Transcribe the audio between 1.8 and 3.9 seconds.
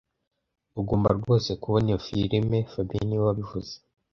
iyo firime fabien niwe wabivuze